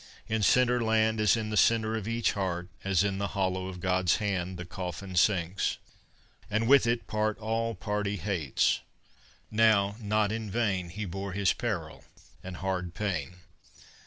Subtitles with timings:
[0.27, 3.79] In centre land, As in the centre of each heart, As in the hollow of
[3.79, 5.77] God's hand, The coffin sinks.
[6.49, 8.79] And with it part All party hates!
[9.51, 12.03] Now, not in vain He bore his peril
[12.43, 13.41] and hard pain.